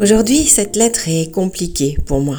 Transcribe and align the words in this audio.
Aujourd'hui, 0.00 0.44
cette 0.44 0.76
lettre 0.76 1.08
est 1.08 1.32
compliquée 1.32 1.98
pour 2.06 2.20
moi. 2.20 2.38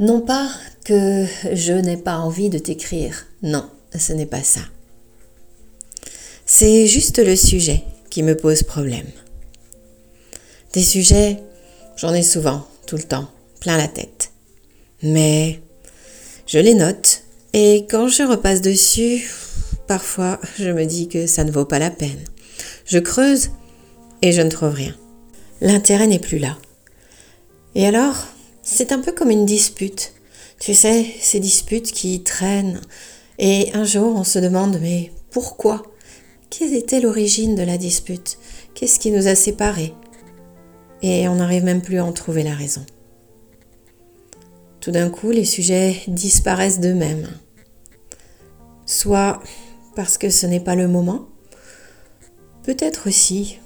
Non 0.00 0.20
pas 0.20 0.50
que 0.84 1.24
je 1.52 1.72
n'ai 1.72 1.96
pas 1.96 2.16
envie 2.16 2.50
de 2.50 2.58
t'écrire, 2.58 3.26
non, 3.42 3.70
ce 3.96 4.12
n'est 4.12 4.26
pas 4.26 4.42
ça. 4.42 4.62
C'est 6.46 6.88
juste 6.88 7.24
le 7.24 7.36
sujet 7.36 7.84
qui 8.10 8.24
me 8.24 8.36
pose 8.36 8.64
problème. 8.64 9.06
Des 10.72 10.82
sujets, 10.82 11.38
j'en 11.96 12.12
ai 12.12 12.24
souvent, 12.24 12.66
tout 12.88 12.96
le 12.96 13.04
temps, 13.04 13.28
plein 13.60 13.76
la 13.76 13.86
tête. 13.86 14.32
Mais 15.04 15.60
je 16.48 16.58
les 16.58 16.74
note 16.74 17.22
et 17.52 17.86
quand 17.88 18.08
je 18.08 18.24
repasse 18.24 18.62
dessus, 18.62 19.30
parfois 19.86 20.40
je 20.58 20.70
me 20.70 20.86
dis 20.86 21.06
que 21.06 21.28
ça 21.28 21.44
ne 21.44 21.52
vaut 21.52 21.66
pas 21.66 21.78
la 21.78 21.90
peine. 21.90 22.24
Je 22.84 22.98
creuse 22.98 23.50
et 24.22 24.32
je 24.32 24.42
ne 24.42 24.50
trouve 24.50 24.74
rien 24.74 24.96
l'intérêt 25.60 26.06
n'est 26.06 26.18
plus 26.18 26.38
là. 26.38 26.58
Et 27.74 27.86
alors, 27.86 28.16
c'est 28.62 28.92
un 28.92 29.00
peu 29.00 29.12
comme 29.12 29.30
une 29.30 29.46
dispute. 29.46 30.14
Tu 30.58 30.74
sais, 30.74 31.06
ces 31.20 31.40
disputes 31.40 31.92
qui 31.92 32.22
traînent. 32.22 32.80
Et 33.38 33.72
un 33.72 33.84
jour, 33.84 34.14
on 34.16 34.24
se 34.24 34.38
demande, 34.38 34.78
mais 34.80 35.12
pourquoi? 35.30 35.82
Quelle 36.50 36.74
était 36.74 37.00
l'origine 37.00 37.54
de 37.54 37.62
la 37.62 37.78
dispute? 37.78 38.38
Qu'est-ce 38.74 38.98
qui 38.98 39.10
nous 39.10 39.28
a 39.28 39.34
séparés? 39.34 39.94
Et 41.02 41.28
on 41.28 41.36
n'arrive 41.36 41.64
même 41.64 41.80
plus 41.80 41.98
à 41.98 42.04
en 42.04 42.12
trouver 42.12 42.42
la 42.42 42.54
raison. 42.54 42.84
Tout 44.80 44.90
d'un 44.90 45.10
coup, 45.10 45.30
les 45.30 45.44
sujets 45.44 46.02
disparaissent 46.08 46.80
d'eux-mêmes. 46.80 47.28
Soit 48.84 49.40
parce 49.94 50.18
que 50.18 50.30
ce 50.30 50.46
n'est 50.46 50.60
pas 50.60 50.74
le 50.74 50.88
moment, 50.88 51.28
peut-être 52.64 53.08
aussi 53.08 53.58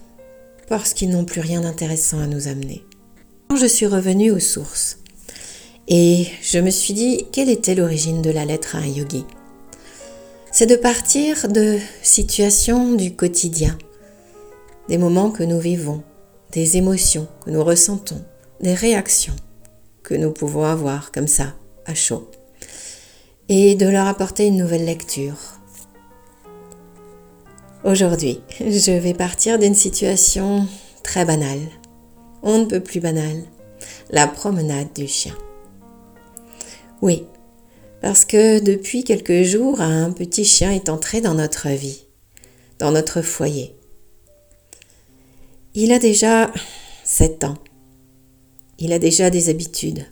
parce 0.69 0.95
qu'ils 0.95 1.11
n'ont 1.11 1.25
plus 1.25 1.41
rien 1.41 1.61
d'intéressant 1.61 2.21
à 2.21 2.27
nous 2.27 2.49
amener. 2.49 2.85
Je 3.57 3.67
suis 3.67 3.87
revenue 3.87 4.31
aux 4.31 4.41
sources 4.41 4.99
et 5.87 6.27
je 6.43 6.59
me 6.59 6.71
suis 6.71 6.95
dit 6.95 7.27
quelle 7.33 7.51
était 7.51 7.75
l'origine 7.75 8.23
de 8.23 8.31
la 8.31 8.45
lettre 8.45 8.77
à 8.77 8.79
un 8.79 8.87
yogi? 8.87 9.25
C'est 10.51 10.67
de 10.67 10.77
partir 10.77 11.49
de 11.49 11.79
situations 12.03 12.95
du 12.95 13.15
quotidien, 13.15 13.77
des 14.89 14.99
moments 14.99 15.31
que 15.31 15.43
nous 15.43 15.59
vivons, 15.59 16.03
des 16.53 16.77
émotions 16.77 17.27
que 17.45 17.51
nous 17.51 17.65
ressentons, 17.65 18.23
des 18.61 18.75
réactions 18.75 19.35
que 20.03 20.15
nous 20.15 20.31
pouvons 20.31 20.65
avoir 20.65 21.11
comme 21.11 21.27
ça, 21.27 21.55
à 21.87 21.95
chaud, 21.95 22.31
et 23.49 23.75
de 23.75 23.87
leur 23.87 24.07
apporter 24.07 24.47
une 24.47 24.59
nouvelle 24.59 24.85
lecture, 24.85 25.54
Aujourd'hui, 27.85 28.41
je 28.61 28.93
vais 28.93 29.13
partir 29.13 29.59
d'une 29.59 29.75
situation 29.75 30.67
très 31.03 31.27
banale. 31.27 31.61
On 32.43 32.57
ne 32.57 32.65
peut 32.65 32.81
plus 32.81 33.01
banale. 33.01 33.45
La 34.11 34.27
promenade 34.27 34.95
du 34.95 35.07
chien. 35.07 35.37
Oui, 37.03 37.27
parce 38.01 38.25
que 38.25 38.59
depuis 38.59 39.05
quelques 39.05 39.43
jours, 39.43 39.83
un 39.83 40.13
petit 40.13 40.47
chien 40.47 40.71
est 40.73 40.89
entré 40.89 41.21
dans 41.21 41.35
notre 41.35 41.69
vie, 41.69 42.07
dans 42.79 42.91
notre 42.91 43.21
foyer. 43.21 43.77
Il 45.75 45.93
a 45.93 45.99
déjà 45.99 46.51
7 47.05 47.45
ans. 47.45 47.59
Il 48.79 48.95
a 48.95 48.99
déjà 48.99 49.29
des 49.29 49.51
habitudes. 49.51 50.07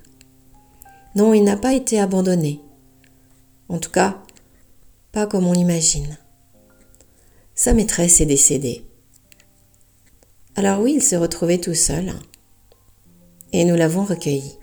Non, 1.15 1.33
il 1.33 1.43
n'a 1.43 1.57
pas 1.57 1.73
été 1.73 1.99
abandonné. 1.99 2.61
En 3.71 3.79
tout 3.79 3.91
cas, 3.91 4.23
pas 5.11 5.27
comme 5.27 5.47
on 5.47 5.55
l'imagine. 5.55 6.19
Sa 7.55 7.75
maîtresse 7.75 8.21
est 8.21 8.27
décédée. 8.27 8.85
Alors 10.57 10.81
oui, 10.81 10.95
il 10.97 11.03
se 11.03 11.17
retrouvait 11.17 11.59
tout 11.59 11.75
seul. 11.75 12.13
Et 13.53 13.65
nous 13.65 13.77
l'avons 13.77 14.05
recueilli. 14.05 14.59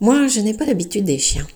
Moi, 0.00 0.26
je 0.28 0.40
n'ai 0.40 0.54
pas 0.54 0.66
l'habitude 0.66 1.04
des 1.04 1.18
chiens. 1.18 1.46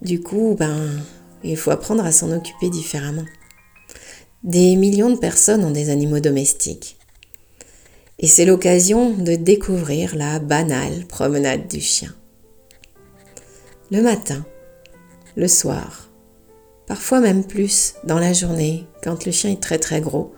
Du 0.00 0.20
coup, 0.20 0.56
ben, 0.58 1.00
il 1.44 1.56
faut 1.56 1.70
apprendre 1.70 2.04
à 2.04 2.12
s'en 2.12 2.32
occuper 2.32 2.70
différemment. 2.70 3.24
Des 4.42 4.74
millions 4.74 5.10
de 5.10 5.18
personnes 5.18 5.64
ont 5.64 5.70
des 5.70 5.90
animaux 5.90 6.18
domestiques. 6.18 6.98
Et 8.18 8.26
c'est 8.26 8.44
l'occasion 8.44 9.10
de 9.10 9.34
découvrir 9.34 10.16
la 10.16 10.38
banale 10.38 11.06
promenade 11.06 11.68
du 11.68 11.80
chien. 11.80 12.14
Le 13.90 14.02
matin, 14.02 14.44
le 15.36 15.48
soir, 15.48 16.11
parfois 16.86 17.20
même 17.20 17.44
plus 17.44 17.94
dans 18.04 18.18
la 18.18 18.32
journée 18.32 18.86
quand 19.02 19.24
le 19.24 19.32
chien 19.32 19.50
est 19.50 19.62
très 19.62 19.78
très 19.78 20.00
gros. 20.00 20.32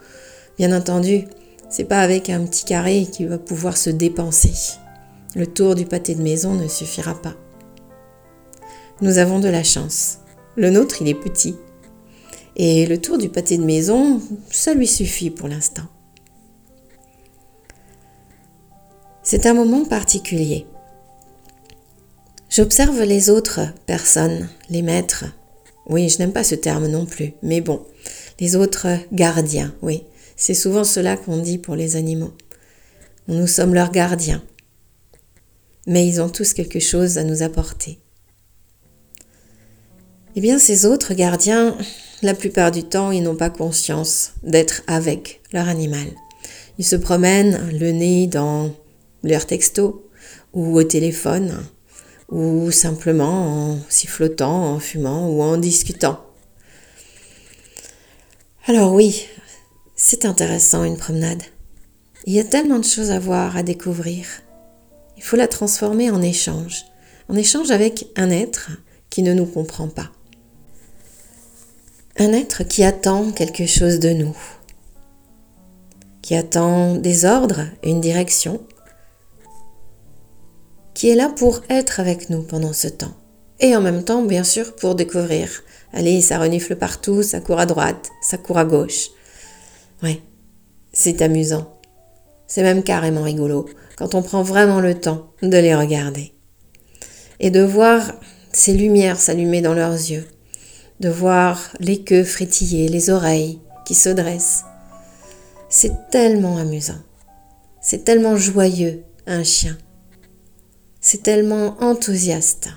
Bien 0.59 0.77
entendu, 0.77 1.25
c'est 1.69 1.85
pas 1.85 2.01
avec 2.01 2.31
un 2.31 2.45
petit 2.47 2.65
carré 2.65 3.07
qu'il 3.11 3.29
va 3.29 3.39
pouvoir 3.39 3.77
se 3.77 3.91
dépenser. 3.91 4.53
Le 5.35 5.47
tour 5.47 5.75
du 5.75 5.85
pâté 5.85 6.15
de 6.15 6.23
maison 6.23 6.55
ne 6.55 6.69
suffira 6.69 7.15
pas. 7.21 7.35
Nous 9.01 9.19
avons 9.19 9.41
de 9.41 9.49
la 9.49 9.65
chance. 9.65 10.19
Le 10.57 10.71
nôtre, 10.71 11.03
il 11.03 11.09
est 11.09 11.15
petit. 11.15 11.57
Et 12.57 12.87
le 12.87 13.01
tour 13.01 13.19
du 13.19 13.29
pâté 13.29 13.59
de 13.59 13.65
maison, 13.65 14.21
ça 14.51 14.75
lui 14.75 14.87
suffit 14.87 15.31
pour 15.31 15.49
l'instant. 15.49 15.83
C'est 19.25 19.47
un 19.47 19.55
moment 19.55 19.85
particulier. 19.85 20.67
J'observe 22.49 23.03
les 23.03 23.31
autres 23.31 23.61
personnes, 23.87 24.49
les 24.71 24.83
maîtres, 24.83 25.25
oui, 25.87 26.09
je 26.09 26.19
n'aime 26.19 26.33
pas 26.33 26.45
ce 26.45 26.55
terme 26.55 26.87
non 26.87 27.07
plus, 27.07 27.33
mais 27.43 27.61
bon, 27.61 27.85
les 28.41 28.57
autres 28.57 28.87
gardiens, 29.13 29.75
oui, 29.83 30.05
c'est 30.37 30.55
souvent 30.55 30.85
cela 30.85 31.17
qu'on 31.17 31.39
dit 31.39 31.59
pour 31.59 31.77
les 31.77 31.97
animaux. 31.97 32.33
Nous 33.29 33.47
sommes 33.47 33.75
leurs 33.75 33.93
gardiens, 33.93 34.43
mais 35.87 36.07
ils 36.07 36.21
ont 36.21 36.29
tous 36.29 36.55
quelque 36.55 36.81
chose 36.81 37.19
à 37.19 37.25
nous 37.25 37.43
apporter. 37.43 37.99
Eh 40.37 40.41
bien, 40.41 40.59
ces 40.59 40.85
autres 40.85 41.15
gardiens, 41.15 41.77
la 42.23 42.35
plupart 42.35 42.73
du 42.73 42.83
temps, 42.83 43.13
ils 43.13 43.23
n'ont 43.23 43.37
pas 43.37 43.51
conscience 43.51 44.33
d'être 44.43 44.83
avec 44.87 45.43
leur 45.53 45.69
animal. 45.69 46.07
Ils 46.79 46.85
se 46.85 46.97
promènent 46.97 47.71
le 47.79 47.93
nez 47.93 48.27
dans 48.27 48.73
leur 49.23 49.47
texto 49.47 50.09
ou 50.53 50.77
au 50.77 50.83
téléphone 50.83 51.65
ou 52.29 52.71
simplement 52.71 53.73
en 53.73 53.79
sifflotant, 53.89 54.75
en 54.75 54.79
fumant 54.79 55.29
ou 55.29 55.43
en 55.43 55.57
discutant. 55.57 56.21
Alors 58.67 58.95
oui, 58.95 59.27
c'est 59.95 60.25
intéressant 60.25 60.85
une 60.85 60.97
promenade. 60.97 61.43
Il 62.27 62.33
y 62.33 62.41
a 62.41 62.45
tellement 62.45 62.79
de 62.79 62.85
choses 62.85 63.11
à 63.11 63.19
voir, 63.19 63.57
à 63.57 63.63
découvrir. 63.63 64.27
Il 65.17 65.23
faut 65.23 65.37
la 65.37 65.49
transformer 65.49 66.11
en 66.11 66.23
échange, 66.23 66.85
en 67.29 67.37
échange 67.37 67.71
avec 67.71 68.07
un 68.17 68.31
être 68.31 68.71
qui 69.11 69.23
ne 69.23 69.35
nous 69.35 69.47
comprend 69.47 69.89
pas. 69.89 70.11
Un 72.17 72.33
être 72.33 72.63
qui 72.63 72.85
attend 72.85 73.33
quelque 73.33 73.67
chose 73.67 73.99
de 73.99 74.11
nous, 74.11 74.37
qui 76.23 76.35
attend 76.35 76.95
des 76.95 77.27
ordres 77.27 77.67
une 77.83 78.01
direction, 78.01 78.61
qui 80.95 81.11
est 81.11 81.17
là 81.17 81.29
pour 81.29 81.61
être 81.69 82.01
avec 82.01 82.31
nous 82.31 82.43
pendant 82.43 82.73
ce 82.73 82.89
temps. 82.89 83.15
Et 83.61 83.77
en 83.77 83.81
même 83.81 84.05
temps, 84.05 84.23
bien 84.23 84.45
sûr, 84.45 84.75
pour 84.75 84.95
découvrir. 84.95 85.49
Allez, 85.93 86.21
ça 86.21 86.39
renifle 86.39 86.77
partout, 86.77 87.23
ça 87.23 87.41
court 87.41 87.61
à 87.61 87.67
droite, 87.67 88.11
ça 88.23 88.39
court 88.39 88.59
à 88.59 88.65
gauche. 88.65 89.11
Ouais, 90.03 90.21
c'est 90.93 91.23
amusant. 91.23 91.71
C'est 92.47 92.63
même 92.63 92.83
carrément 92.83 93.23
rigolo 93.23 93.67
quand 93.97 94.15
on 94.15 94.23
prend 94.23 94.43
vraiment 94.43 94.81
le 94.81 94.99
temps 94.99 95.31
de 95.43 95.57
les 95.57 95.75
regarder. 95.75 96.33
Et 97.41 97.51
de 97.51 97.63
voir 97.63 98.15
ces 98.53 98.73
lumières 98.73 99.19
s'allumer 99.19 99.61
dans 99.61 99.75
leurs 99.75 99.93
yeux, 99.93 100.27
de 101.01 101.09
voir 101.09 101.73
les 101.81 102.03
queues 102.03 102.25
frétiller, 102.25 102.89
les 102.89 103.11
oreilles 103.11 103.61
qui 103.85 103.95
se 103.95 104.09
dressent. 104.09 104.65
C'est 105.69 106.11
tellement 106.11 106.57
amusant. 106.57 107.01
C'est 107.81 108.05
tellement 108.05 108.37
joyeux, 108.37 109.05
un 109.27 109.43
chien. 109.43 109.77
C'est 111.07 111.23
tellement 111.23 111.77
enthousiaste. 111.83 112.71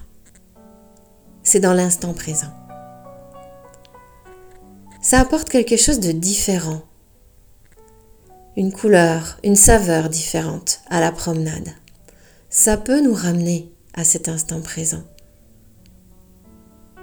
C'est 1.44 1.62
dans 1.62 1.74
l'instant 1.74 2.14
présent. 2.14 2.52
Ça 5.02 5.22
apporte 5.22 5.48
quelque 5.48 5.78
chose 5.78 6.02
de 6.02 6.12
différent. 6.12 6.82
Une 8.58 8.74
couleur, 8.74 9.40
une 9.46 9.56
saveur 9.56 10.10
différente 10.10 10.82
à 10.90 11.00
la 11.00 11.14
promenade. 11.14 11.70
Ça 12.50 12.76
peut 12.76 13.00
nous 13.00 13.14
ramener 13.14 13.72
à 13.94 14.04
cet 14.04 14.28
instant 14.28 14.60
présent. 14.60 15.04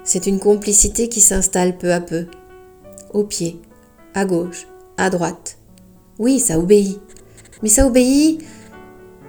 C'est 0.02 0.26
une 0.26 0.40
complicité 0.40 1.08
qui 1.08 1.22
s'installe 1.22 1.78
peu 1.78 1.94
à 1.94 2.02
peu, 2.02 2.26
au 3.14 3.24
pied, 3.24 3.62
à 4.12 4.26
gauche, 4.26 4.66
à 4.98 5.08
droite. 5.08 5.56
Oui, 6.18 6.38
ça 6.38 6.58
obéit. 6.58 7.00
Mais 7.62 7.70
ça 7.70 7.86
obéit 7.86 8.44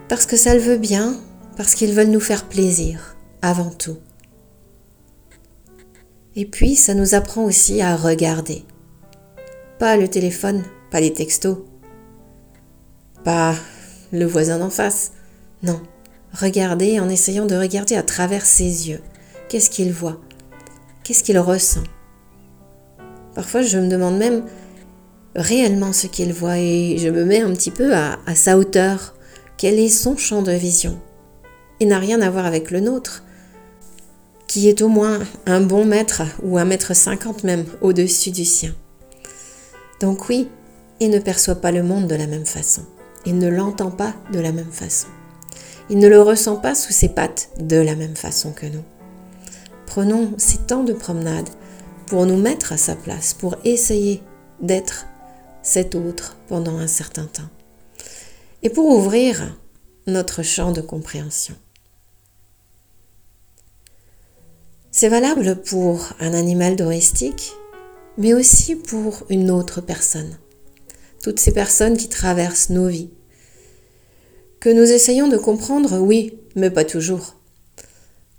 parce 0.10 0.26
que 0.26 0.36
ça 0.36 0.54
le 0.54 0.60
veut 0.60 0.78
bien, 0.78 1.16
parce 1.56 1.75
qu'ils 1.75 1.94
veulent 1.94 2.10
nous 2.10 2.19
faire 2.19 2.48
plaisir 2.48 3.16
avant 3.42 3.69
tout. 3.69 3.98
Et 6.36 6.46
puis, 6.46 6.75
ça 6.75 6.94
nous 6.94 7.16
apprend 7.16 7.44
aussi 7.44 7.81
à 7.81 7.96
regarder. 7.96 8.63
Pas 9.80 9.98
le 9.98 10.07
téléphone, 10.07 10.63
pas 10.92 11.00
les 11.00 11.13
textos. 11.13 11.57
pas 13.24 13.56
le 14.12 14.25
voisin 14.25 14.60
d'en 14.60 14.69
face. 14.69 15.12
Non, 15.63 15.81
regardez 16.31 17.00
en 17.00 17.10
essayant 17.10 17.46
de 17.46 17.56
regarder 17.56 17.96
à 17.96 18.04
travers 18.04 18.46
ses 18.46 18.90
yeux. 18.90 19.01
Qu'est-ce 19.50 19.69
qu'il 19.69 19.92
voit? 19.92 20.22
Qu'est-ce 21.04 21.24
qu'il 21.24 21.40
ressent? 21.40 21.84
Parfois, 23.34 23.62
je 23.62 23.78
me 23.78 23.90
demande 23.90 24.18
même 24.18 24.46
réellement 25.36 25.92
ce 25.92 26.08
qu'il 26.08 26.34
voit 26.34 26.58
et 26.58 26.98
je 26.98 27.10
me 27.10 27.25
mets 27.25 27.42
un 27.42 27.51
petit 27.51 27.72
peu 27.72 27.94
à, 27.94 28.19
à 28.25 28.36
sa 28.36 28.58
hauteur. 28.58 29.16
Quel 29.58 29.80
est 29.80 29.90
son 29.90 30.16
champ 30.18 30.42
de 30.42 30.51
vision? 30.51 31.00
Il 31.80 31.88
n'a 31.89 32.00
rien 32.00 32.22
à 32.22 32.30
voir 32.30 32.45
avec 32.45 32.72
le 32.72 32.80
nôtre, 32.80 33.24
qui 34.48 34.69
est 34.69 34.81
au 34.81 34.88
moins 34.88 35.19
un 35.45 35.62
bon 35.62 35.86
mètre 35.86 36.22
ou 36.44 36.57
un 36.57 36.66
mètre 36.66 36.95
cinquante 36.95 37.44
même 37.44 37.66
au-dessus 37.81 38.31
du 38.31 38.45
sien. 38.45 38.74
Donc 40.00 40.30
oui, 40.30 40.50
il 41.00 41.10
ne 41.10 41.19
perçoit 41.19 41.56
pas 41.56 41.72
le 41.72 41.83
monde 41.83 42.07
de 42.07 42.16
la 42.16 42.27
même 42.27 42.45
façon. 42.45 42.83
Il 43.25 43.38
ne 43.38 43.50
l'entend 43.50 43.92
pas 43.92 44.13
de 44.31 44.39
la 44.39 44.51
même 44.51 44.72
façon. 44.72 45.07
Il 45.89 46.00
ne 46.00 46.07
le 46.07 46.22
ressent 46.22 46.56
pas 46.56 46.75
sous 46.75 46.94
ses 46.94 47.10
pattes 47.10 47.50
de 47.60 47.77
la 47.77 47.95
même 47.95 48.16
façon 48.16 48.51
que 48.51 48.66
nous. 48.66 48.83
Prenons 49.86 50.33
ces 50.38 50.57
temps 50.60 50.83
de 50.83 50.94
promenade 50.94 51.50
pour 52.07 52.25
nous 52.25 52.38
mettre 52.38 52.72
à 52.72 52.77
sa 52.77 52.95
place, 52.95 53.33
pour 53.33 53.56
essayer 53.63 54.22
d'être 54.62 55.06
cet 55.62 55.95
autre 55.95 56.38
pendant 56.48 56.77
un 56.77 56.88
certain 56.88 57.25
temps. 57.25 57.50
Et 58.63 58.69
pour 58.69 58.86
ouvrir 58.88 59.57
notre 60.07 60.44
champ 60.44 60.72
de 60.72 60.81
compréhension. 60.81 61.56
C'est 64.98 65.10
valable 65.10 65.62
pour 65.62 66.14
un 66.22 66.34
animal 66.34 66.78
domestique, 66.78 67.52
mais 68.18 68.34
aussi 68.34 68.78
pour 68.78 69.24
une 69.30 69.52
autre 69.52 69.82
personne. 69.82 70.38
Toutes 71.22 71.42
ces 71.42 71.52
personnes 71.52 71.98
qui 71.98 72.08
traversent 72.08 72.70
nos 72.70 72.88
vies. 72.88 73.10
Que 74.62 74.70
nous 74.70 74.90
essayons 74.90 75.28
de 75.28 75.36
comprendre, 75.36 76.00
oui, 76.00 76.40
mais 76.56 76.70
pas 76.70 76.86
toujours. 76.86 77.36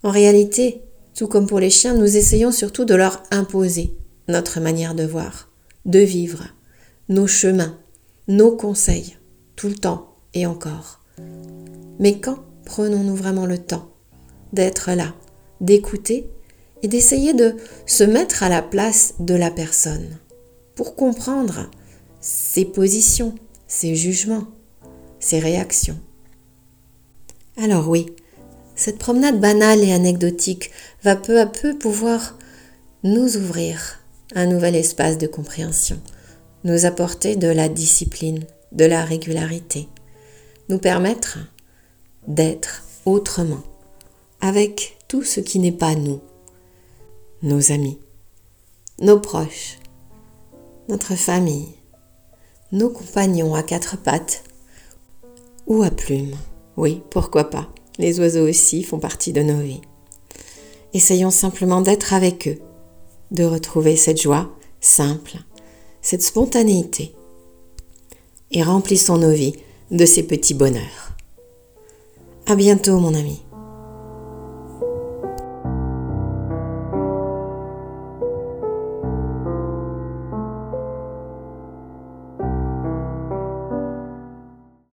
En 0.02 0.10
réalité, 0.10 0.80
tout 1.14 1.26
comme 1.26 1.46
pour 1.46 1.60
les 1.60 1.68
chiens, 1.68 1.92
nous 1.92 2.16
essayons 2.16 2.52
surtout 2.52 2.86
de 2.86 2.94
leur 2.94 3.22
imposer 3.30 3.94
notre 4.26 4.58
manière 4.58 4.94
de 4.94 5.04
voir, 5.04 5.50
de 5.84 5.98
vivre, 5.98 6.46
nos 7.10 7.26
chemins, 7.26 7.78
nos 8.28 8.56
conseils, 8.56 9.18
tout 9.56 9.68
le 9.68 9.74
temps 9.74 10.16
et 10.32 10.46
encore. 10.46 11.02
Mais 11.98 12.18
quand 12.18 12.38
prenons-nous 12.64 13.14
vraiment 13.14 13.44
le 13.44 13.58
temps 13.58 13.90
d'être 14.54 14.92
là, 14.92 15.14
d'écouter 15.60 16.30
et 16.82 16.88
d'essayer 16.88 17.32
de 17.32 17.56
se 17.86 18.04
mettre 18.04 18.42
à 18.42 18.48
la 18.48 18.62
place 18.62 19.14
de 19.18 19.34
la 19.34 19.50
personne 19.50 20.18
pour 20.74 20.94
comprendre 20.94 21.70
ses 22.20 22.64
positions, 22.64 23.34
ses 23.66 23.94
jugements, 23.94 24.46
ses 25.20 25.38
réactions. 25.38 25.98
Alors 27.56 27.88
oui, 27.88 28.06
cette 28.74 28.98
promenade 28.98 29.40
banale 29.40 29.80
et 29.80 29.92
anecdotique 29.92 30.70
va 31.02 31.16
peu 31.16 31.40
à 31.40 31.46
peu 31.46 31.78
pouvoir 31.78 32.36
nous 33.02 33.36
ouvrir 33.36 34.00
un 34.34 34.46
nouvel 34.46 34.74
espace 34.74 35.16
de 35.18 35.26
compréhension, 35.26 35.98
nous 36.64 36.84
apporter 36.84 37.36
de 37.36 37.48
la 37.48 37.68
discipline, 37.68 38.44
de 38.72 38.84
la 38.84 39.04
régularité, 39.04 39.88
nous 40.68 40.78
permettre 40.78 41.38
d'être 42.26 42.84
autrement, 43.04 43.62
avec 44.40 44.98
tout 45.08 45.22
ce 45.22 45.40
qui 45.40 45.58
n'est 45.58 45.72
pas 45.72 45.94
nous, 45.94 46.20
nos 47.46 47.70
amis, 47.70 48.00
nos 49.00 49.20
proches, 49.20 49.78
notre 50.88 51.14
famille, 51.14 51.68
nos 52.72 52.90
compagnons 52.90 53.54
à 53.54 53.62
quatre 53.62 53.96
pattes 53.96 54.42
ou 55.68 55.84
à 55.84 55.90
plumes. 55.90 56.34
Oui, 56.76 57.02
pourquoi 57.08 57.48
pas. 57.48 57.68
Les 57.98 58.18
oiseaux 58.18 58.48
aussi 58.48 58.82
font 58.82 58.98
partie 58.98 59.32
de 59.32 59.42
nos 59.42 59.60
vies. 59.60 59.80
Essayons 60.92 61.30
simplement 61.30 61.82
d'être 61.82 62.14
avec 62.14 62.48
eux, 62.48 62.58
de 63.30 63.44
retrouver 63.44 63.96
cette 63.96 64.20
joie 64.20 64.50
simple, 64.80 65.38
cette 66.02 66.22
spontanéité, 66.22 67.14
et 68.50 68.64
remplissons 68.64 69.18
nos 69.18 69.32
vies 69.32 69.54
de 69.92 70.04
ces 70.04 70.24
petits 70.24 70.54
bonheurs. 70.54 71.12
À 72.46 72.56
bientôt, 72.56 72.98
mon 72.98 73.14
ami. 73.14 73.45